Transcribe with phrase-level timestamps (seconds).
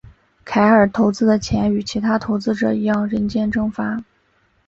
[0.43, 4.03] 凯尔投资的钱与其他投资者一样人间蒸发。